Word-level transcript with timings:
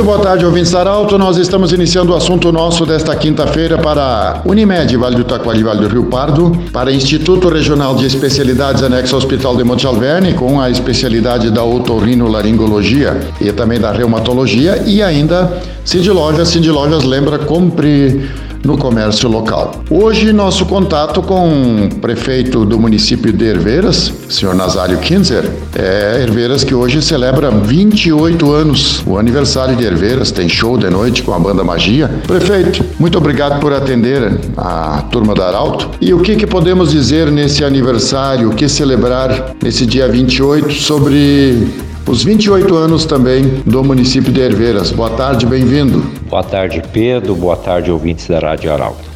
Muito 0.00 0.12
boa 0.12 0.22
tarde, 0.22 0.46
ouvintes 0.46 0.72
da 0.72 0.80
Arauto. 0.80 1.18
Nós 1.18 1.36
estamos 1.36 1.74
iniciando 1.74 2.12
o 2.12 2.16
assunto 2.16 2.50
nosso 2.50 2.86
desta 2.86 3.14
quinta-feira 3.14 3.76
para 3.76 4.40
Unimed, 4.46 4.96
Vale 4.96 5.14
do 5.14 5.24
Taquari, 5.24 5.62
Vale 5.62 5.80
do 5.80 5.88
Rio 5.88 6.04
Pardo, 6.04 6.58
para 6.72 6.90
Instituto 6.90 7.50
Regional 7.50 7.94
de 7.94 8.06
Especialidades 8.06 8.82
anexo 8.82 9.14
ao 9.14 9.18
Hospital 9.18 9.54
de 9.58 9.62
Monte 9.62 9.86
Alverne, 9.86 10.32
com 10.32 10.58
a 10.58 10.70
especialidade 10.70 11.50
da 11.50 11.62
otorrinolaringologia 11.62 13.20
e 13.42 13.52
também 13.52 13.78
da 13.78 13.92
reumatologia, 13.92 14.82
e 14.86 15.02
ainda 15.02 15.60
Cindy 15.84 16.10
Lojas. 16.10 16.48
Cindy 16.48 16.70
Lojas 16.70 17.04
lembra, 17.04 17.38
compre 17.38 18.26
no 18.64 18.76
comércio 18.76 19.28
local. 19.28 19.82
Hoje, 19.90 20.32
nosso 20.32 20.66
contato 20.66 21.22
com 21.22 21.86
o 21.86 21.94
prefeito 21.96 22.64
do 22.64 22.78
município 22.78 23.32
de 23.32 23.44
Herveiras, 23.44 24.12
senhor 24.28 24.54
Nazário 24.54 24.98
Kinzer. 24.98 25.50
É 25.74 26.20
Herveiras 26.22 26.64
que 26.64 26.74
hoje 26.74 27.00
celebra 27.02 27.50
28 27.50 28.52
anos, 28.52 29.02
o 29.06 29.18
aniversário 29.18 29.76
de 29.76 29.84
Herveiras, 29.84 30.30
tem 30.30 30.48
show 30.48 30.76
de 30.76 30.90
noite 30.90 31.22
com 31.22 31.32
a 31.32 31.38
banda 31.38 31.64
Magia. 31.64 32.08
Prefeito, 32.26 32.84
muito 32.98 33.16
obrigado 33.18 33.60
por 33.60 33.72
atender 33.72 34.38
a 34.56 35.02
turma 35.10 35.34
da 35.34 35.48
Arauto. 35.48 35.90
E 36.00 36.12
o 36.12 36.20
que, 36.20 36.36
que 36.36 36.46
podemos 36.46 36.90
dizer 36.90 37.30
nesse 37.30 37.64
aniversário, 37.64 38.50
o 38.50 38.54
que 38.54 38.68
celebrar 38.68 39.54
nesse 39.62 39.86
dia 39.86 40.08
28 40.08 40.72
sobre 40.74 41.89
os 42.10 42.24
28 42.24 42.74
anos 42.74 43.04
também 43.04 43.44
do 43.64 43.84
município 43.84 44.32
de 44.32 44.40
Herveiras. 44.40 44.90
Boa 44.90 45.10
tarde, 45.10 45.46
bem-vindo. 45.46 46.00
Boa 46.28 46.42
tarde, 46.42 46.82
Pedro. 46.92 47.36
Boa 47.36 47.56
tarde, 47.56 47.92
ouvintes 47.92 48.26
da 48.26 48.40
Rádio 48.40 48.72
Arauto. 48.72 49.08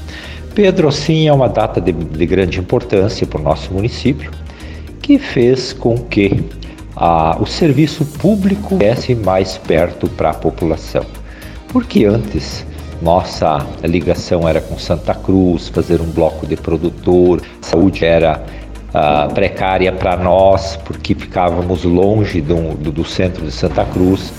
Pedro, 0.54 0.92
sim, 0.92 1.26
é 1.26 1.32
uma 1.32 1.48
data 1.48 1.80
de, 1.80 1.90
de 1.90 2.24
grande 2.24 2.60
importância 2.60 3.26
para 3.26 3.40
o 3.40 3.42
nosso 3.42 3.74
município, 3.74 4.30
que 5.02 5.18
fez 5.18 5.72
com 5.72 5.98
que 5.98 6.44
a, 6.94 7.36
o 7.40 7.46
serviço 7.46 8.04
público 8.04 8.74
estivesse 8.74 9.16
mais 9.16 9.58
perto 9.58 10.08
para 10.08 10.30
a 10.30 10.34
população. 10.34 11.04
Porque 11.72 12.04
antes 12.04 12.64
nossa 13.02 13.66
ligação 13.82 14.48
era 14.48 14.60
com 14.60 14.78
Santa 14.78 15.14
Cruz, 15.16 15.68
fazer 15.68 16.00
um 16.00 16.06
bloco 16.06 16.46
de 16.46 16.56
produtor, 16.56 17.42
saúde 17.60 18.04
era 18.04 18.40
uh, 18.94 19.32
precária 19.34 19.92
para 19.92 20.16
nós, 20.16 20.76
porque 20.76 21.14
ficávamos 21.14 21.84
longe 21.84 22.40
do, 22.40 22.74
do, 22.74 22.92
do 22.92 23.04
centro 23.04 23.44
de 23.44 23.50
Santa 23.50 23.84
Cruz. 23.84 24.32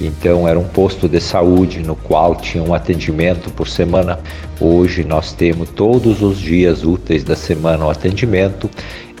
Então 0.00 0.48
era 0.48 0.58
um 0.58 0.64
posto 0.64 1.08
de 1.08 1.20
saúde 1.20 1.80
no 1.80 1.94
qual 1.94 2.34
tinha 2.34 2.62
um 2.62 2.74
atendimento 2.74 3.50
por 3.50 3.68
semana. 3.68 4.18
Hoje 4.60 5.04
nós 5.04 5.32
temos 5.32 5.68
todos 5.70 6.22
os 6.22 6.38
dias 6.38 6.84
úteis 6.84 7.22
da 7.22 7.36
semana 7.36 7.86
o 7.86 7.90
atendimento 7.90 8.68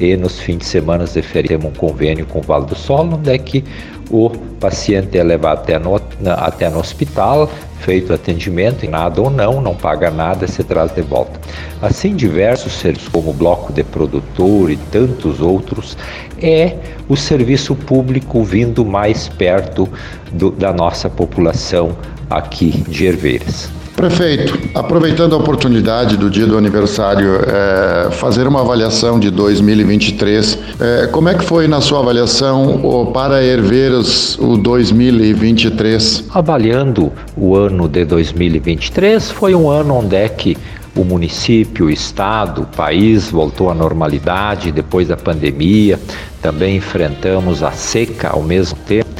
e 0.00 0.16
nos 0.16 0.40
fins 0.40 0.58
de 0.58 0.64
semana 0.64 1.04
temos 1.06 1.66
um 1.66 1.74
convênio 1.74 2.26
com 2.26 2.40
o 2.40 2.42
Vale 2.42 2.66
do 2.66 2.74
Sol, 2.74 3.08
onde 3.12 3.30
é 3.30 3.38
que 3.38 3.64
o 4.10 4.30
paciente 4.58 5.16
é 5.16 5.22
levado 5.22 5.58
até 5.58 5.78
no, 5.78 6.00
até 6.36 6.68
no 6.68 6.78
hospital, 6.78 7.48
feito 7.82 8.12
atendimento, 8.12 8.88
nada 8.88 9.20
ou 9.20 9.28
não, 9.28 9.60
não 9.60 9.74
paga 9.74 10.10
nada, 10.10 10.46
se 10.46 10.62
traz 10.62 10.94
de 10.94 11.02
volta. 11.02 11.40
Assim, 11.80 12.14
diversos 12.14 12.72
serviços, 12.72 13.08
como 13.08 13.30
o 13.30 13.34
bloco 13.34 13.72
de 13.72 13.82
produtor 13.82 14.70
e 14.70 14.76
tantos 14.76 15.40
outros, 15.40 15.96
é 16.40 16.76
o 17.08 17.16
serviço 17.16 17.74
público 17.74 18.42
vindo 18.42 18.84
mais 18.84 19.28
perto 19.28 19.88
do, 20.30 20.50
da 20.50 20.72
nossa 20.72 21.10
população 21.10 21.96
aqui 22.30 22.70
de 22.88 23.06
Herveiras. 23.06 23.81
Prefeito, 23.96 24.58
aproveitando 24.74 25.34
a 25.34 25.38
oportunidade 25.38 26.16
do 26.16 26.30
dia 26.30 26.46
do 26.46 26.56
aniversário, 26.56 27.36
é, 27.46 28.10
fazer 28.10 28.46
uma 28.46 28.60
avaliação 28.60 29.20
de 29.20 29.30
2023. 29.30 30.58
É, 30.80 31.06
como 31.08 31.28
é 31.28 31.34
que 31.34 31.44
foi 31.44 31.68
na 31.68 31.80
sua 31.80 32.00
avaliação 32.00 32.84
o, 32.84 33.06
para 33.12 33.44
Herveiros 33.44 34.38
o 34.38 34.56
2023? 34.56 36.24
Avaliando 36.30 37.12
o 37.36 37.54
ano 37.54 37.86
de 37.86 38.04
2023, 38.04 39.30
foi 39.30 39.54
um 39.54 39.68
ano 39.68 39.94
onde 39.94 40.16
é 40.16 40.28
que 40.28 40.56
o 40.96 41.04
município, 41.04 41.86
o 41.86 41.90
estado, 41.90 42.62
o 42.62 42.66
país 42.66 43.30
voltou 43.30 43.70
à 43.70 43.74
normalidade 43.74 44.72
depois 44.72 45.08
da 45.08 45.16
pandemia. 45.16 46.00
Também 46.40 46.76
enfrentamos 46.76 47.62
a 47.62 47.72
seca 47.72 48.30
ao 48.30 48.42
mesmo 48.42 48.78
tempo 48.86 49.10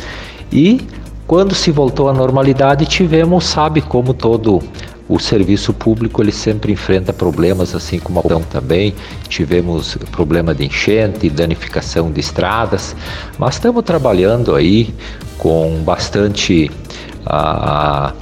e 0.50 0.80
quando 1.26 1.54
se 1.54 1.70
voltou 1.70 2.08
à 2.08 2.12
normalidade, 2.12 2.86
tivemos, 2.86 3.44
sabe, 3.44 3.80
como 3.80 4.12
todo 4.12 4.62
o 5.08 5.18
serviço 5.18 5.72
público 5.72 6.22
ele 6.22 6.32
sempre 6.32 6.72
enfrenta 6.72 7.12
problemas, 7.12 7.74
assim 7.74 7.98
como 7.98 8.20
a 8.20 8.22
União 8.22 8.42
também. 8.42 8.94
Tivemos 9.28 9.96
problema 10.10 10.54
de 10.54 10.64
enchente, 10.64 11.28
danificação 11.28 12.10
de 12.10 12.20
estradas, 12.20 12.96
mas 13.38 13.54
estamos 13.54 13.82
trabalhando 13.84 14.54
aí 14.54 14.94
com 15.38 15.82
bastante, 15.84 16.70
ah, 17.26 18.14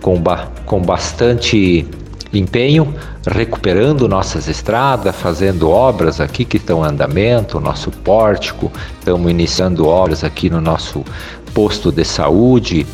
com, 0.00 0.20
ba 0.20 0.48
com 0.64 0.80
bastante 0.80 1.86
empenho, 2.32 2.94
recuperando 3.26 4.06
nossas 4.06 4.48
estradas, 4.48 5.16
fazendo 5.16 5.70
obras 5.70 6.20
aqui 6.20 6.44
que 6.44 6.58
estão 6.58 6.84
em 6.84 6.88
andamento, 6.88 7.58
nosso 7.58 7.90
pórtico, 7.90 8.70
estamos 8.98 9.30
iniciando 9.30 9.86
obras 9.86 10.22
aqui 10.22 10.50
no 10.50 10.60
nosso 10.60 11.02
posto 11.48 11.90
de 11.90 12.04
saúde, 12.04 12.86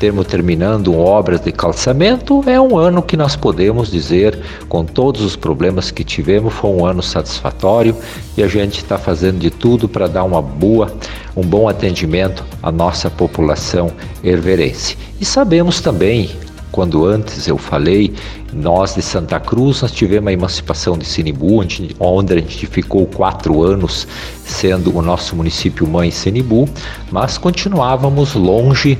temos 0.00 0.26
terminando 0.26 0.96
obras 0.96 1.40
de 1.40 1.52
calçamento, 1.52 2.42
é 2.46 2.58
um 2.58 2.78
ano 2.78 3.02
que 3.02 3.18
nós 3.18 3.36
podemos 3.36 3.90
dizer, 3.90 4.38
com 4.66 4.82
todos 4.82 5.20
os 5.20 5.36
problemas 5.36 5.90
que 5.90 6.02
tivemos, 6.02 6.54
foi 6.54 6.70
um 6.70 6.86
ano 6.86 7.02
satisfatório 7.02 7.94
e 8.34 8.42
a 8.42 8.48
gente 8.48 8.78
está 8.78 8.96
fazendo 8.96 9.38
de 9.38 9.50
tudo 9.50 9.86
para 9.86 10.06
dar 10.06 10.24
uma 10.24 10.40
boa, 10.40 10.90
um 11.36 11.42
bom 11.42 11.68
atendimento 11.68 12.42
à 12.62 12.72
nossa 12.72 13.10
população 13.10 13.92
herverense. 14.24 14.96
E 15.20 15.24
sabemos 15.24 15.82
também 15.82 16.30
quando 16.70 17.04
antes 17.04 17.46
eu 17.46 17.58
falei, 17.58 18.14
nós 18.52 18.94
de 18.94 19.02
Santa 19.02 19.38
Cruz, 19.38 19.82
nós 19.82 19.92
tivemos 19.92 20.28
a 20.28 20.32
emancipação 20.32 20.96
de 20.96 21.04
Sinibu, 21.04 21.60
onde, 21.98 22.32
a 22.32 22.36
gente 22.36 22.66
ficou 22.66 23.06
quatro 23.06 23.62
anos 23.62 24.06
sendo 24.44 24.96
o 24.96 25.02
nosso 25.02 25.36
município 25.36 25.86
mãe 25.86 26.10
Sinibu, 26.10 26.68
mas 27.10 27.38
continuávamos 27.38 28.34
longe 28.34 28.98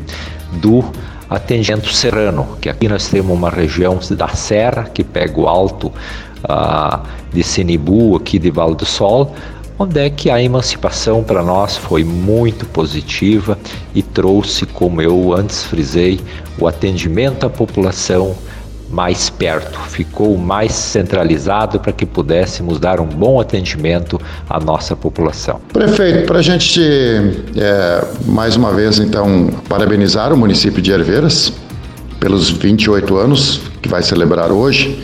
do 0.53 0.85
atendimento 1.29 1.93
serrano, 1.93 2.57
que 2.61 2.69
aqui 2.69 2.89
nós 2.89 3.09
temos 3.09 3.37
uma 3.37 3.51
região 3.51 3.99
da 4.11 4.29
serra 4.29 4.85
que 4.85 5.05
pega 5.05 5.41
o 5.41 5.47
alto 5.47 5.89
uh, 5.89 7.01
de 7.33 7.43
Sinibu, 7.43 8.17
aqui 8.17 8.39
de 8.39 8.51
Vale 8.51 8.75
do 8.75 8.85
Sol, 8.85 9.35
onde 9.81 9.99
é 9.99 10.11
que 10.11 10.29
a 10.29 10.43
emancipação 10.43 11.25
para 11.25 11.43
nós 11.43 11.75
foi 11.75 12.05
muito 12.05 12.67
positiva 12.67 13.59
e 13.95 14.03
trouxe, 14.03 14.67
como 14.67 15.01
eu 15.01 15.33
antes 15.33 15.65
frisei, 15.65 16.21
o 16.59 16.69
atendimento 16.69 17.47
à 17.47 17.51
população 17.51 18.37
mais 18.91 19.31
perto, 19.31 19.79
ficou 19.89 20.37
mais 20.37 20.73
centralizado 20.73 21.81
para 21.81 21.93
que 21.93 22.05
pudéssemos 22.05 22.79
dar 22.79 23.01
um 23.01 23.07
bom 23.07 23.41
atendimento 23.41 24.21
à 24.51 24.61
nossa 24.61 24.95
população. 24.95 25.61
Prefeito, 25.73 26.27
para 26.27 26.41
a 26.41 26.43
gente 26.43 26.83
é, 27.57 28.05
mais 28.27 28.57
uma 28.57 28.75
vez 28.75 28.99
então 28.99 29.49
parabenizar 29.67 30.31
o 30.31 30.37
município 30.37 30.83
de 30.83 30.91
Herveiras 30.93 31.55
pelos 32.19 32.51
28 32.51 33.17
anos 33.17 33.63
que 33.81 33.89
vai 33.89 34.03
celebrar 34.03 34.53
hoje 34.53 35.03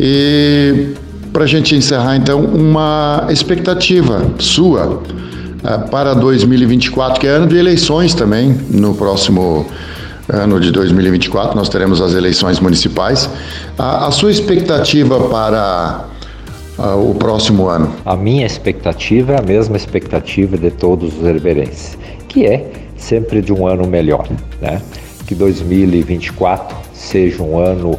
e 0.00 0.94
para 1.32 1.44
a 1.44 1.46
gente 1.46 1.74
encerrar, 1.74 2.16
então, 2.16 2.40
uma 2.40 3.26
expectativa 3.30 4.22
sua 4.38 4.86
uh, 4.86 5.88
para 5.90 6.14
2024, 6.14 7.20
que 7.20 7.26
é 7.26 7.30
ano 7.30 7.46
de 7.46 7.56
eleições 7.56 8.14
também, 8.14 8.56
no 8.70 8.94
próximo 8.94 9.66
ano 10.30 10.60
de 10.60 10.70
2024, 10.70 11.56
nós 11.56 11.68
teremos 11.68 12.00
as 12.00 12.14
eleições 12.14 12.60
municipais. 12.60 13.28
A, 13.78 14.06
a 14.06 14.10
sua 14.10 14.30
expectativa 14.30 15.18
para 15.28 16.04
uh, 16.78 17.10
o 17.10 17.14
próximo 17.14 17.68
ano? 17.68 17.92
A 18.04 18.16
minha 18.16 18.46
expectativa 18.46 19.32
é 19.32 19.38
a 19.38 19.42
mesma 19.42 19.76
expectativa 19.76 20.56
de 20.56 20.70
todos 20.70 21.16
os 21.18 21.24
herberenses, 21.24 21.96
que 22.28 22.46
é 22.46 22.70
sempre 22.96 23.40
de 23.40 23.52
um 23.52 23.66
ano 23.66 23.86
melhor, 23.86 24.28
né? 24.60 24.82
Que 25.26 25.34
2024 25.34 26.76
seja 26.92 27.42
um 27.42 27.58
ano 27.58 27.98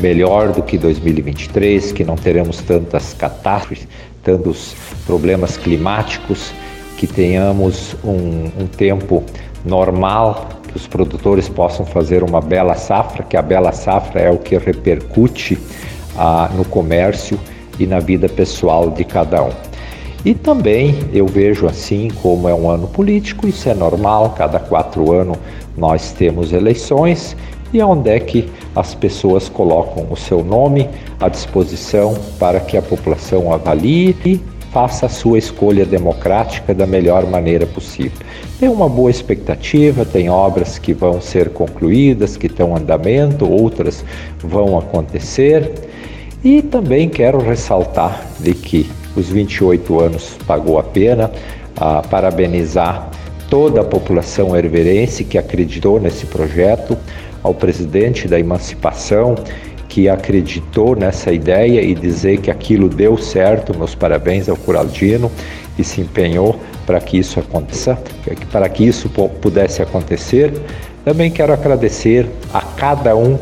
melhor 0.00 0.52
do 0.52 0.62
que 0.62 0.78
2023, 0.78 1.92
que 1.92 2.04
não 2.04 2.16
teremos 2.16 2.58
tantas 2.58 3.14
catástrofes, 3.14 3.86
tantos 4.22 4.74
problemas 5.06 5.56
climáticos, 5.56 6.52
que 6.96 7.06
tenhamos 7.06 7.94
um, 8.04 8.50
um 8.62 8.66
tempo 8.66 9.24
normal, 9.64 10.48
que 10.68 10.76
os 10.76 10.86
produtores 10.86 11.48
possam 11.48 11.84
fazer 11.84 12.22
uma 12.22 12.40
bela 12.40 12.74
safra, 12.74 13.22
que 13.22 13.36
a 13.36 13.42
bela 13.42 13.72
safra 13.72 14.20
é 14.20 14.30
o 14.30 14.38
que 14.38 14.56
repercute 14.56 15.58
ah, 16.16 16.50
no 16.54 16.64
comércio 16.64 17.38
e 17.78 17.86
na 17.86 17.98
vida 17.98 18.28
pessoal 18.28 18.90
de 18.90 19.04
cada 19.04 19.42
um. 19.42 19.69
E 20.24 20.34
também 20.34 20.96
eu 21.12 21.26
vejo 21.26 21.66
assim 21.66 22.08
como 22.22 22.48
é 22.48 22.54
um 22.54 22.68
ano 22.68 22.86
político, 22.86 23.48
isso 23.48 23.68
é 23.68 23.74
normal, 23.74 24.34
cada 24.36 24.58
quatro 24.58 25.12
anos 25.12 25.38
nós 25.76 26.12
temos 26.12 26.52
eleições 26.52 27.34
e 27.72 27.80
onde 27.80 28.10
é 28.10 28.20
que 28.20 28.48
as 28.74 28.94
pessoas 28.94 29.48
colocam 29.48 30.06
o 30.10 30.16
seu 30.16 30.44
nome 30.44 30.88
à 31.18 31.28
disposição 31.28 32.14
para 32.38 32.60
que 32.60 32.76
a 32.76 32.82
população 32.82 33.52
avalie 33.52 34.14
e 34.24 34.40
faça 34.72 35.06
a 35.06 35.08
sua 35.08 35.38
escolha 35.38 35.84
democrática 35.84 36.74
da 36.74 36.86
melhor 36.86 37.26
maneira 37.26 37.66
possível. 37.66 38.18
Tem 38.58 38.68
uma 38.68 38.88
boa 38.88 39.10
expectativa, 39.10 40.04
tem 40.04 40.28
obras 40.28 40.78
que 40.78 40.92
vão 40.92 41.20
ser 41.20 41.50
concluídas, 41.50 42.36
que 42.36 42.46
estão 42.46 42.70
em 42.70 42.80
andamento, 42.80 43.50
outras 43.50 44.04
vão 44.38 44.78
acontecer. 44.78 45.72
E 46.44 46.62
também 46.62 47.08
quero 47.08 47.38
ressaltar 47.38 48.24
de 48.38 48.54
que 48.54 48.88
os 49.16 49.28
28 49.28 50.00
anos 50.00 50.36
pagou 50.46 50.78
a 50.78 50.82
pena, 50.82 51.30
a 51.76 52.02
parabenizar 52.02 53.10
toda 53.48 53.80
a 53.80 53.84
população 53.84 54.56
herverense 54.56 55.24
que 55.24 55.36
acreditou 55.36 56.00
nesse 56.00 56.26
projeto, 56.26 56.96
ao 57.42 57.54
presidente 57.54 58.28
da 58.28 58.38
emancipação 58.38 59.34
que 59.88 60.08
acreditou 60.08 60.94
nessa 60.94 61.32
ideia 61.32 61.82
e 61.82 61.94
dizer 61.94 62.38
que 62.38 62.50
aquilo 62.50 62.88
deu 62.88 63.18
certo. 63.18 63.76
Meus 63.76 63.94
parabéns 63.94 64.48
ao 64.48 64.56
Curaldino 64.56 65.30
que 65.76 65.82
se 65.82 66.00
empenhou 66.00 66.58
para 66.86 67.00
que 67.00 67.18
isso 67.18 67.40
aconteça, 67.40 67.98
para 68.52 68.68
que 68.68 68.86
isso 68.86 69.08
pudesse 69.40 69.82
acontecer. 69.82 70.52
Também 71.04 71.30
quero 71.30 71.52
agradecer 71.52 72.28
a 72.54 72.60
cada 72.60 73.16
um 73.16 73.36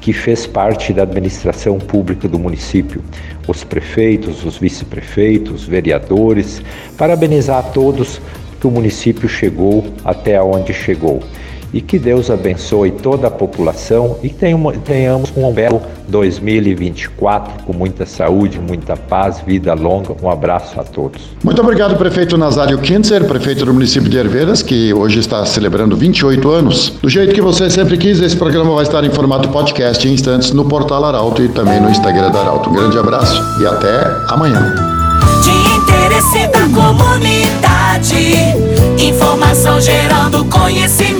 que 0.00 0.12
fez 0.12 0.46
parte 0.46 0.92
da 0.92 1.02
administração 1.02 1.78
pública 1.78 2.26
do 2.26 2.38
município, 2.38 3.02
os 3.46 3.62
prefeitos, 3.64 4.44
os 4.44 4.56
vice-prefeitos, 4.56 5.64
vereadores, 5.64 6.62
parabenizar 6.96 7.58
a 7.58 7.62
todos 7.62 8.20
que 8.60 8.66
o 8.66 8.70
município 8.70 9.28
chegou 9.28 9.84
até 10.04 10.40
onde 10.42 10.72
chegou 10.72 11.22
e 11.72 11.80
que 11.80 11.98
Deus 11.98 12.30
abençoe 12.30 12.90
toda 12.90 13.28
a 13.28 13.30
população 13.30 14.16
e 14.22 14.28
tenhamos 14.28 15.32
um 15.36 15.50
belo 15.52 15.80
2024 16.08 17.64
com 17.64 17.72
muita 17.72 18.04
saúde, 18.04 18.58
muita 18.58 18.96
paz, 18.96 19.40
vida 19.46 19.72
longa. 19.74 20.14
Um 20.22 20.28
abraço 20.28 20.78
a 20.80 20.84
todos. 20.84 21.22
Muito 21.42 21.60
obrigado, 21.62 21.96
prefeito 21.96 22.36
Nazário 22.36 22.78
Kintzer, 22.78 23.24
prefeito 23.24 23.64
do 23.64 23.72
município 23.72 24.08
de 24.08 24.18
Herveiras, 24.18 24.62
que 24.62 24.92
hoje 24.92 25.20
está 25.20 25.44
celebrando 25.46 25.96
28 25.96 26.50
anos. 26.50 26.92
Do 27.00 27.08
jeito 27.08 27.34
que 27.34 27.40
você 27.40 27.70
sempre 27.70 27.96
quis, 27.96 28.20
esse 28.20 28.36
programa 28.36 28.74
vai 28.74 28.82
estar 28.82 29.04
em 29.04 29.10
formato 29.10 29.48
podcast 29.48 30.06
em 30.06 30.12
instantes 30.12 30.52
no 30.52 30.64
portal 30.64 31.04
Arauto 31.04 31.42
e 31.42 31.48
também 31.48 31.80
no 31.80 31.90
Instagram 31.90 32.30
da 32.30 32.40
Arauto. 32.40 32.70
Um 32.70 32.74
grande 32.74 32.98
abraço 32.98 33.40
e 33.60 33.66
até 33.66 34.16
amanhã. 34.28 34.74
De 35.42 35.50
interesse 35.76 36.46
da 36.48 36.62
comunidade, 36.68 38.34
informação 38.98 39.80
gerando 39.80 40.44
conhecimento. 40.46 41.19